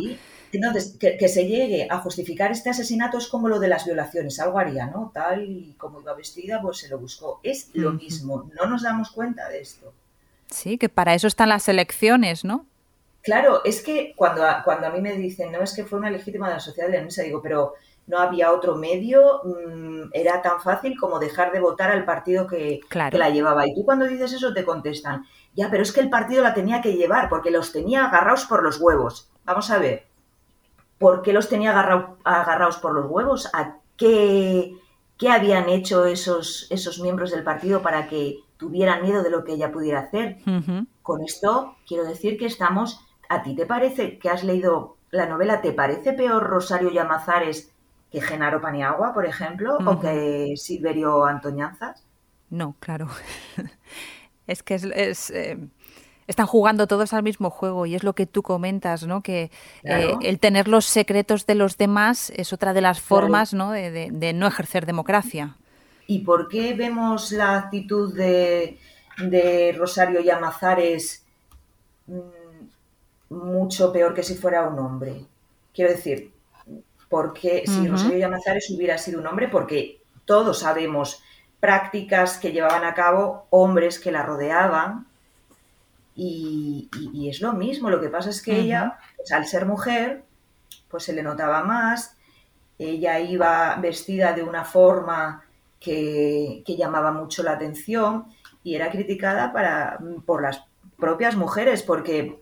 [0.98, 4.86] que, se llegue a justificar este asesinato es como lo de las violaciones, algo haría,
[4.86, 5.10] ¿no?
[5.14, 7.40] Tal y como iba vestida, pues se lo buscó.
[7.42, 9.92] Es lo mismo, no nos damos cuenta de esto.
[10.48, 12.66] Sí, que para eso están las elecciones, ¿no?
[13.22, 16.10] Claro, es que cuando a, cuando a mí me dicen, no es que fue una
[16.10, 17.74] legítima de la sociedad leonesa, digo, pero
[18.06, 22.80] no había otro medio, mm, era tan fácil como dejar de votar al partido que,
[22.88, 23.66] que, la llevaba.
[23.66, 26.80] Y tú cuando dices eso te contestan, ya, pero es que el partido la tenía
[26.80, 29.28] que llevar porque los tenía agarrados por los huevos.
[29.44, 30.06] Vamos a ver,
[30.98, 31.78] ¿por qué los tenía
[32.24, 33.48] agarrados por los huevos?
[33.52, 34.76] ¿A qué,
[35.16, 39.52] qué habían hecho esos, esos miembros del partido para que tuvieran miedo de lo que
[39.52, 40.38] ella pudiera hacer?
[41.02, 45.60] Con esto quiero decir que estamos, ¿a ti te parece que has leído la novela,
[45.60, 47.72] ¿te parece peor Rosario Llamazares
[48.10, 52.04] que Genaro Paniagua, por ejemplo, o que Silverio Antoñanzas?
[52.50, 53.08] No, claro.
[54.46, 55.58] es que es, eh,
[56.26, 59.22] están jugando todos al mismo juego y es lo que tú comentas, ¿no?
[59.22, 59.50] Que
[59.84, 63.70] eh, el tener los secretos de los demás es otra de las formas, ¿no?
[63.70, 65.56] De, no ejercer democracia.
[66.06, 68.78] ¿Y por qué vemos la actitud de,
[69.78, 71.24] Rosario Llamazares
[72.06, 75.24] mm, mucho peor que si fuera un hombre?
[75.74, 76.32] Quiero decir,
[77.08, 81.22] porque si Rosario Llamazares hubiera sido un hombre, porque todos sabemos
[81.60, 85.06] prácticas que llevaban a cabo hombres que la rodeaban,
[86.16, 90.24] y, es lo mismo, lo que pasa es que ella, pues, al ser mujer,
[90.88, 92.16] pues se le notaba más,
[92.78, 95.44] ella iba vestida de una forma
[95.78, 98.26] que, llamaba mucho la atención
[98.64, 100.64] y era criticada para, por las
[100.98, 102.40] propias mujeres, porque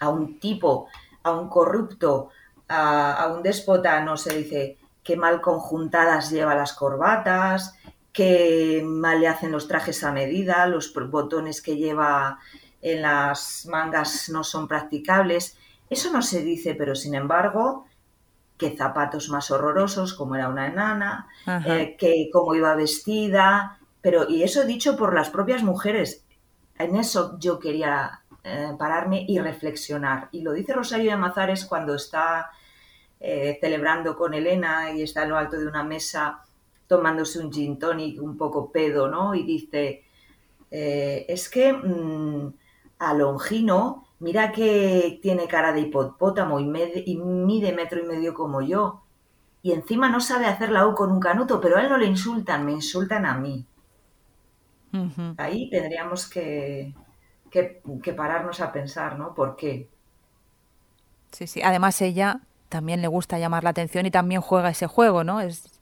[0.00, 0.88] a un tipo,
[1.22, 2.30] a un corrupto,
[2.68, 7.76] a, a un déspota no se dice qué mal conjuntadas lleva las corbatas,
[8.12, 12.40] qué mal le hacen los trajes a medida, los botones que lleva
[12.92, 15.58] en las mangas no son practicables.
[15.90, 17.86] Eso no se dice, pero sin embargo,
[18.56, 21.26] que zapatos más horrorosos, como era una enana,
[21.66, 26.24] eh, que cómo iba vestida, pero y eso dicho por las propias mujeres.
[26.78, 30.28] En eso yo quería eh, pararme y reflexionar.
[30.30, 32.50] Y lo dice Rosario de Mazares cuando está
[33.18, 36.44] eh, celebrando con Elena y está en lo alto de una mesa
[36.86, 39.34] tomándose un gin tonic un poco pedo, ¿no?
[39.34, 40.04] Y dice,
[40.70, 42.52] es que mm,
[42.98, 49.02] a Longino, mira que tiene cara de hipopótamo y, mide metro y medio como yo.
[49.62, 52.06] Y encima no sabe hacer la U con un canuto, pero a él no le
[52.06, 53.66] insultan, me insultan a mí.
[55.36, 56.94] Ahí tendríamos que,
[57.50, 59.34] que, pararnos a pensar, ¿no?
[59.34, 59.90] ¿Por qué?
[61.32, 61.60] Sí, sí.
[61.62, 65.40] Además ella también le gusta llamar la atención y también juega ese juego, ¿no?
[65.40, 65.80] Es...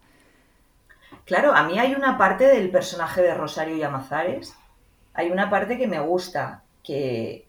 [1.27, 4.55] Claro, a mí hay una parte del personaje de Rosario Llamazares,
[5.15, 7.47] hay una parte que me gusta, que,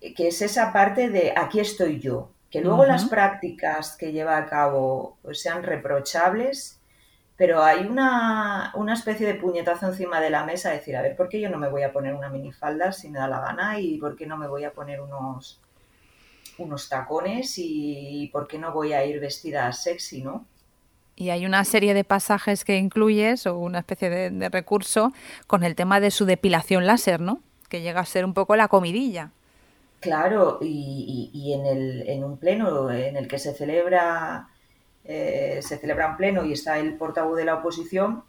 [0.00, 2.30] es esa parte de aquí estoy yo.
[2.50, 6.78] Que luego las prácticas que lleva a cabo sean reprochables,
[7.34, 11.40] pero hay una, especie de puñetazo encima de la mesa, decir, a ver, ¿por qué
[11.40, 13.80] yo no me voy a poner una minifalda si me da la gana?
[13.80, 15.62] ¿Y por qué no me voy a poner unos,
[16.58, 17.54] unos tacones?
[17.56, 20.44] ¿Y por qué no voy a ir vestida sexy, no?
[21.16, 25.12] Y hay una serie de pasajes que incluyes, o una especie de recurso,
[25.46, 27.40] con el tema de su depilación láser, ¿no?
[27.72, 29.30] Que llega a ser un poco la comidilla.
[29.98, 34.48] Claro, y, en, el, en, un pleno en el que se celebra,
[35.04, 38.24] eh, se celebra un pleno y está el portavoz de la oposición,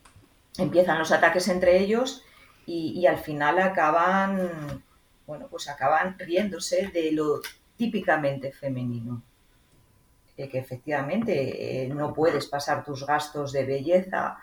[0.57, 2.23] empiezan los ataques entre ellos
[2.65, 4.81] y, al final acaban,
[5.27, 7.41] bueno, pues acaban riéndose de lo
[7.75, 9.21] típicamente femenino.
[10.37, 14.37] Eh, que efectivamente eh, no puedes pasar tus gastos de belleza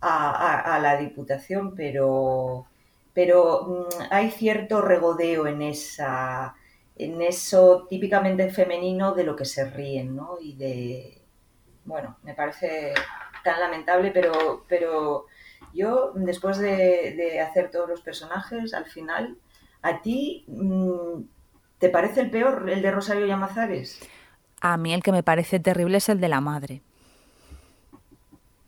[0.00, 2.66] a la Diputación, pero
[3.14, 6.54] pero mm, hay cierto regodeo en esa
[6.96, 10.36] en eso típicamente femenino de lo que se ríen, ¿no?
[10.40, 11.24] Y de
[11.84, 12.94] bueno, me parece
[13.42, 15.26] tan lamentable, pero, pero
[15.72, 19.36] yo después de, hacer todos los personajes, al final,
[19.82, 21.22] ¿a ti mm,
[21.78, 24.00] te parece el peor, el de Rosario Llamazares?
[24.60, 26.82] A mí el que me parece terrible es el de la madre.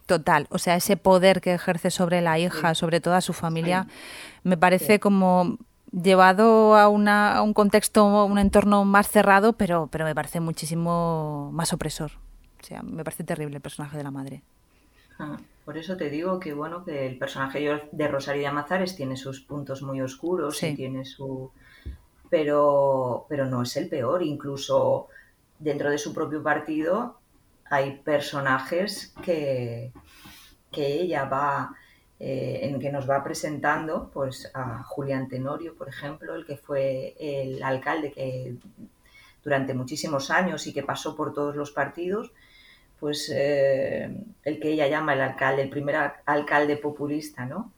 [0.07, 3.89] Total, o sea, ese poder que ejerce sobre la hija, sobre toda su familia,
[4.45, 5.59] me parece como
[5.91, 11.51] llevado a, una, a, un contexto, un entorno más cerrado, pero, pero me parece muchísimo
[11.53, 12.13] más opresor.
[12.61, 14.43] O sea, me parece terrible el personaje de la madre.
[15.19, 19.41] Ah, por eso te digo que bueno que el personaje de Rosario Llamazares tiene sus
[19.41, 21.51] puntos muy oscuros y tiene su
[22.31, 25.09] pero pero no es el peor, incluso
[25.59, 27.19] dentro de su propio partido
[27.71, 29.93] hay personajes que,
[30.71, 31.75] que ella va
[32.19, 37.15] eh, en que nos va presentando pues a Julián Tenorio, por ejemplo, el que fue
[37.19, 38.57] el alcalde que
[39.45, 42.33] durante muchísimos años y que pasó por todos los partidos,
[42.99, 47.73] pues eh, el que ella llama el alcalde, el primer alcalde populista, ¿no?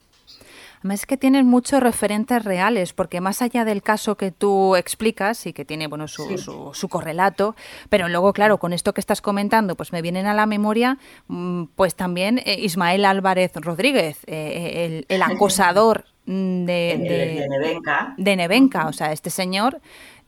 [0.78, 5.46] Además es que tienen muchos referentes reales, porque más allá del caso que tú explicas
[5.46, 6.38] y que tiene bueno su,
[6.72, 7.56] su, correlato,
[7.88, 10.98] pero luego, claro, con esto que estás comentando, pues me vienen a la memoria
[11.28, 18.14] mm, pues también eh, Ismael Álvarez Rodríguez, el, el, acosador de, de, de Nevenka.
[18.16, 19.80] De Nevenka, o sea, este señor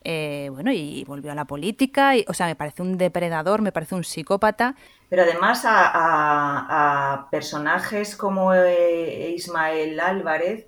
[0.02, 3.72] eh, bueno, y volvió a la política, y, o sea, me parece un depredador, me
[3.72, 4.76] parece un psicópata.
[5.10, 10.66] Pero además a, personajes como eh, Ismael Álvarez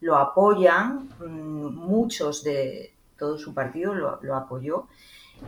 [0.00, 4.88] lo apoyan, mm, muchos de todo su partido lo, apoyó.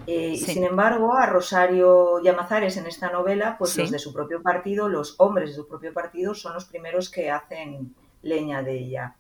[0.07, 4.88] Eh, sin embargo, a Rosario Llamazares en esta novela, pues los de su propio partido,
[4.88, 9.16] los hombres de su propio partido, son los primeros que hacen leña de ella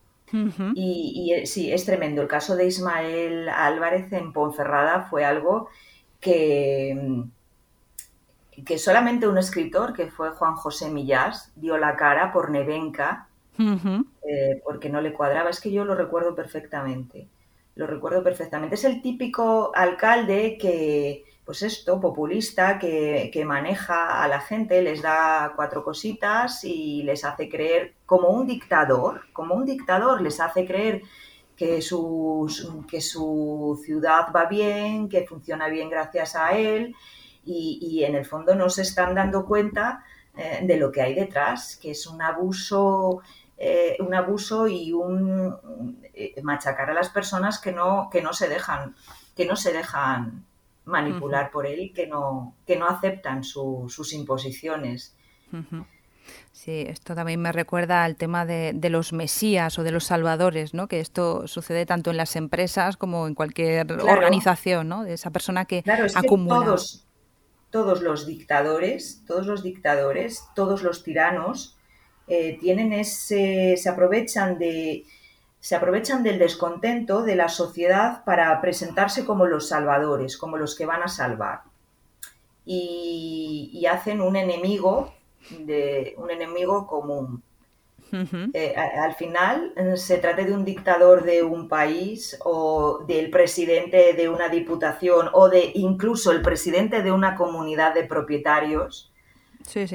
[0.74, 2.22] y, eh, sí, es tremendo.
[2.22, 5.68] El caso de Ismael Álvarez en Ponferrada fue algo
[6.20, 7.22] que, mm,
[8.62, 13.28] que solamente un escritor, que fue Juan José Millás, dio la cara por Nevenka,
[13.58, 15.50] eh, porque no le cuadraba.
[15.50, 17.28] Es que yo lo recuerdo perfectamente.
[17.74, 18.76] Lo recuerdo perfectamente.
[18.76, 25.52] Es el típico alcalde que, pues esto, populista, que, maneja a la gente, les da
[25.56, 31.02] cuatro cositas y les hace creer como un dictador, como un dictador les hace creer
[31.56, 31.80] que,
[32.88, 36.94] que su ciudad va bien, que funciona bien gracias a él
[37.44, 40.04] y, en el fondo no se están dando cuenta
[40.36, 43.22] eh, de lo que hay detrás, que es un abuso,
[43.56, 48.48] eh, un abuso y un eh, machacar a las personas que no, que no se
[48.48, 48.94] dejan,
[49.36, 50.44] que no se dejan
[50.86, 55.16] manipular por él que no, que no aceptan sus imposiciones.
[56.52, 60.88] Sí, esto también me recuerda al tema de, los mesías o de los salvadores, ¿no?
[60.88, 65.04] Que esto sucede tanto en las empresas como en cualquier organización, ¿no?
[65.04, 65.82] De esa persona que
[66.14, 66.64] acumula.
[66.64, 67.03] todos,
[67.74, 71.76] todos los dictadores, todos los dictadores, todos los tiranos
[72.28, 75.04] eh, tienen ese, se aprovechan de,
[75.58, 80.86] se aprovechan del descontento de la sociedad para presentarse como los salvadores, como los que
[80.86, 81.62] van a salvar.
[82.64, 85.12] Y, hacen un enemigo,
[85.50, 87.42] de, un enemigo común.
[88.52, 94.12] Eh, al final eh, se trata de un dictador de un país o del presidente
[94.12, 99.12] de una diputación o de incluso el presidente de una comunidad de propietarios,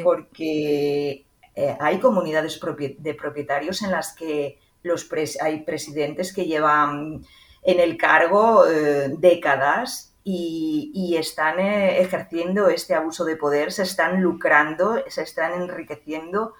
[0.03, 2.59] porque eh, hay comunidades
[2.97, 5.09] de propietarios en las que los
[5.41, 7.25] hay presidentes que llevan
[7.63, 14.21] en el cargo eh, décadas y, están eh, ejerciendo este abuso de poder, se están
[14.21, 16.53] lucrando, se están enriqueciendo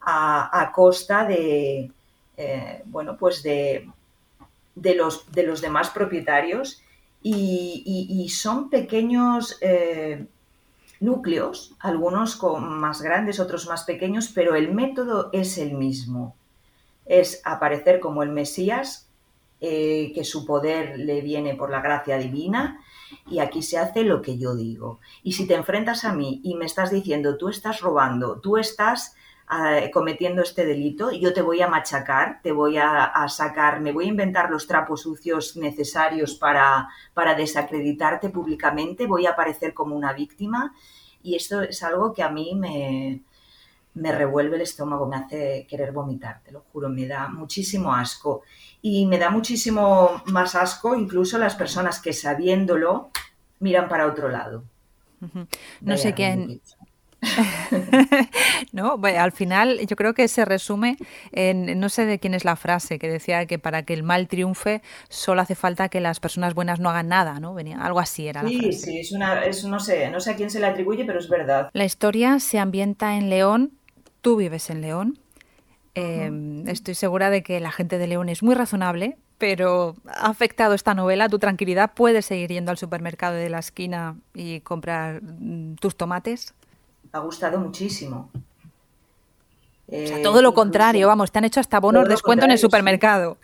[0.00, 1.90] a, costa de,
[2.36, 3.88] eh, bueno, pues de,
[4.74, 6.82] de, los, de los demás propietarios
[7.22, 9.58] y, son pequeños
[11.00, 16.34] núcleos, algunos más grandes, otros más pequeños, pero el método es el mismo
[17.10, 19.08] es aparecer como el Mesías,
[19.60, 22.80] eh, que su poder le viene por la gracia divina
[23.28, 25.00] y aquí se hace lo que yo digo.
[25.24, 29.16] Y si te enfrentas a mí y me estás diciendo, tú estás robando, tú estás
[29.92, 34.08] cometiendo este delito, yo te voy a machacar, te voy a, sacar, me voy a
[34.08, 40.72] inventar los trapos sucios necesarios para, para desacreditarte públicamente, voy a aparecer como una víctima
[41.22, 43.22] y esto es algo que a mí me,
[43.94, 48.42] me revuelve el estómago, me hace querer vomitar, te lo juro, me da muchísimo asco.
[48.82, 53.10] Y me da muchísimo más asco incluso las personas que sabiéndolo
[53.58, 54.64] miran para otro lado.
[55.80, 56.60] No sé quién...
[58.72, 60.96] no, al final yo creo que se resume
[61.32, 64.28] en, no sé de quién es la frase que decía que para que el mal
[64.28, 67.54] triunfe solo hace falta que las personas buenas no hagan nada, ¿no?
[67.54, 68.46] Venía, algo así era.
[68.46, 68.78] Sí, la frase.
[68.78, 71.28] sí, es una, es, no sé, no sé a quién se le atribuye, pero es
[71.28, 71.70] verdad.
[71.72, 73.72] La historia se ambienta en León,
[74.20, 75.18] Tú vives en León.
[75.94, 80.74] Em, estoy segura de que la gente de León es muy razonable, pero ha afectado
[80.74, 81.92] esta novela tu tranquilidad.
[81.94, 86.54] ¿Puedes seguir yendo al supermercado de la esquina y comprar mm, tus tomates?
[87.12, 88.30] Ha gustado muchísimo.
[90.22, 93.38] todo lo contrario, vamos, te han hecho hasta bonos descuento en el supermercado.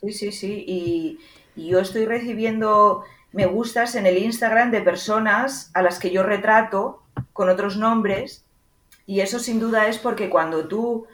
[0.00, 0.64] Sí, sí, sí.
[0.66, 1.18] Y,
[1.56, 6.22] y yo estoy recibiendo me gustas en el Instagram de personas a las que yo
[6.22, 8.44] retrato con otros nombres
[9.06, 11.08] y eso sin duda es porque cuando tú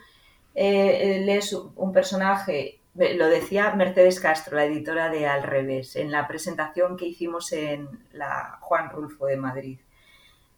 [0.53, 6.11] eh, eh, lees un personaje, lo decía Mercedes Castro, la editora de Al Revés, en
[6.11, 9.79] la presentación que hicimos en la Juan Rulfo de Madrid,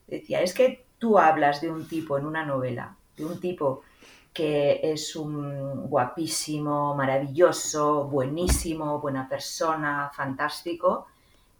[0.08, 3.82] decía, es que tú hablas de un tipo en una novela, de un tipo
[4.34, 11.08] que es un guapísimo, maravilloso, buenísimo, buena persona, fantástico,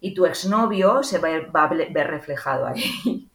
[0.00, 3.28] y tu exnovio se va, a ver reflejado ahí.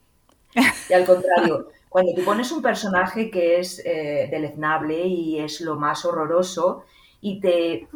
[0.90, 5.76] y al contrario, cuando tú pones un personaje que es eh, deleznable y es lo
[5.76, 6.86] más horroroso
[7.20, 7.86] y te,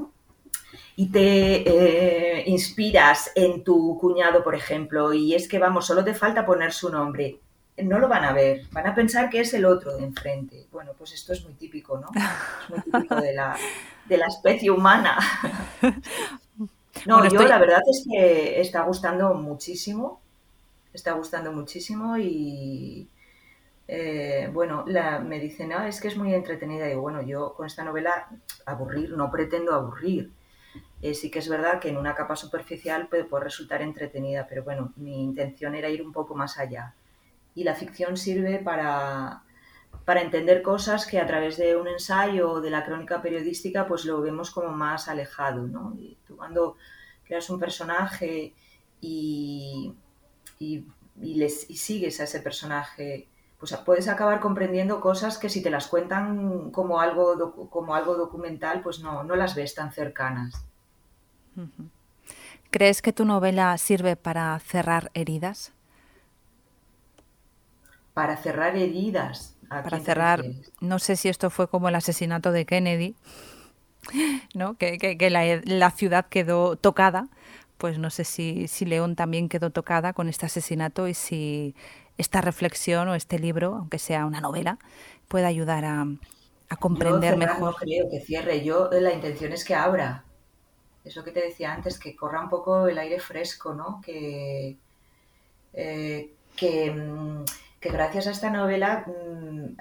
[0.95, 6.15] y te eh, inspiras en tu cuñado, por ejemplo, y es que, vamos, solo te
[6.15, 7.41] falta poner su nombre,
[7.77, 10.67] no lo van a ver, van a pensar que es el otro de enfrente.
[10.71, 12.09] Bueno, pues esto es muy típico, ¿no?
[12.15, 13.57] Es muy típico de la,
[14.07, 15.19] de la especie humana.
[17.07, 20.21] No, yo la verdad es que está gustando muchísimo,
[20.93, 23.09] está gustando muchísimo y
[23.89, 26.89] eh, bueno, la, me dicen, no, es que es muy entretenida.
[26.89, 28.29] Y bueno, yo con esta novela
[28.65, 30.31] aburrir, no pretendo aburrir.
[31.03, 34.63] Eh, sí que es verdad que en una capa superficial puede, puede resultar entretenida, pero
[34.63, 36.95] bueno, mi intención era ir un poco más allá.
[37.55, 39.43] Y la ficción sirve para,
[40.05, 44.05] para entender cosas que a través de un ensayo o de la crónica periodística pues
[44.05, 45.95] lo vemos como más alejado, ¿no?
[45.99, 46.77] Y cuando
[47.25, 48.55] creas un personaje
[49.01, 49.95] y,
[50.59, 50.85] y,
[51.21, 53.29] les, sigues a ese personaje,
[53.59, 58.83] pues puedes acabar comprendiendo cosas que si te las cuentan como algo, como algo documental,
[58.83, 60.67] pues no, no las ves tan cercanas.
[62.71, 65.73] ¿Crees que tu novela sirve para cerrar heridas?
[68.15, 70.45] Para cerrar heridas para cerrar,
[70.81, 73.15] no sé si esto fue como el asesinato de Kennedy,
[74.55, 74.77] ¿no?
[74.77, 75.19] que,
[75.65, 77.29] la, ciudad quedó tocada,
[77.79, 81.75] pues no sé si, si León también quedó tocada con este asesinato y si
[82.17, 84.79] esta reflexión o este libro, aunque sea una novela,
[85.29, 86.07] puede ayudar a,
[86.81, 87.73] comprender mejor.
[87.73, 90.25] No creo que cierre, yo la intención es que abra.
[91.05, 94.01] Eso que te decía antes, que corra un poco el aire fresco, ¿no?
[94.01, 94.77] Que,
[95.73, 97.45] eh, que mm,
[97.85, 99.77] que gracias a esta novela mm,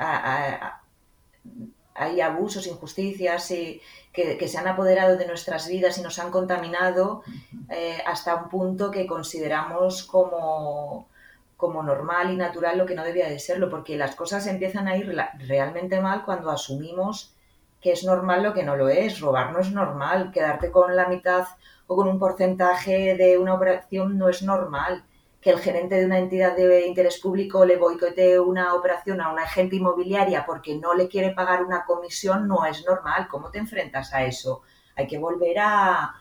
[1.95, 3.81] hay abusos, injusticias y
[4.11, 7.23] que, se han apoderado de nuestras vidas y nos han contaminado
[7.69, 11.07] eh, hasta un punto que consideramos como,
[11.55, 14.97] como normal y natural lo que no debía de serlo, porque las cosas empiezan a
[14.97, 15.15] ir
[15.47, 17.33] realmente mal cuando asumimos
[17.79, 19.21] que es normal lo que no lo es.
[19.21, 21.45] Robar no es normal, quedarte con la mitad
[21.87, 25.05] o con un porcentaje de una operación no es normal
[25.43, 29.43] que el gerente de una entidad de interés público le boicotee una operación a una
[29.43, 33.27] agente inmobiliaria porque no le quiere pagar una comisión no es normal.
[33.27, 34.61] ¿Cómo te enfrentas a eso?
[34.95, 36.15] Hay que volver a,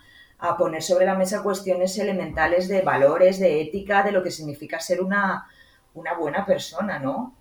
[0.58, 5.00] poner sobre la mesa cuestiones elementales de valores, de ética, de lo que significa ser
[5.00, 5.46] una,
[5.94, 7.36] una buena persona, ¿no?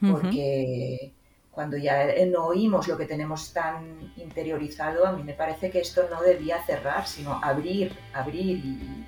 [0.00, 1.12] Porque
[1.50, 6.06] cuando ya no oímos lo que tenemos tan interiorizado, a mí me parece que esto
[6.08, 9.06] no debía cerrar, sino abrir, abrir y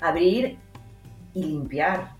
[0.00, 0.58] abrir
[1.34, 2.12] y limpiar.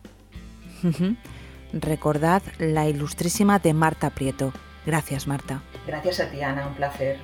[1.73, 4.53] Recordad la ilustrísima de Marta Prieto.
[4.87, 5.63] Gracias, Marta.
[5.87, 7.19] Gracias a ti, Ana, un placer.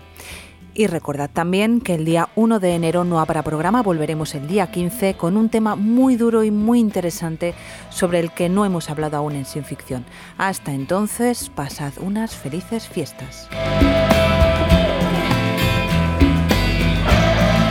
[0.77, 4.71] Y recordad también que el día 1 de enero no habrá programa, volveremos el día
[4.71, 7.55] 15 con un tema muy duro y muy interesante
[7.89, 10.05] sobre el que no hemos hablado aún en Sin Ficción.
[10.37, 13.49] Hasta entonces, pasad unas felices fiestas.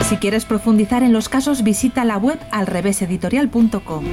[0.08, 4.04] Si quieres profundizar en los casos, visita la web alreveseditorial.com.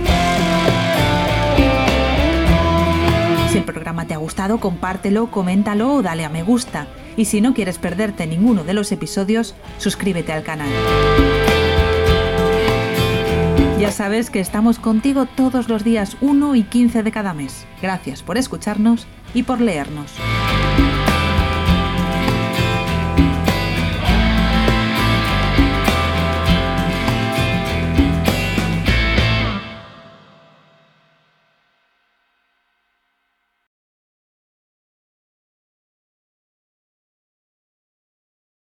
[3.52, 6.88] Si el programa te ha gustado, compártelo, coméntalo o dale a me gusta.
[7.16, 10.70] Y si no quieres perderte ninguno de los episodios, suscríbete al canal.
[13.80, 17.68] Ya sabes que estamos contigo todos los días 1 y 15 de cada mes.
[17.84, 20.12] Gracias por escucharnos y por leernos.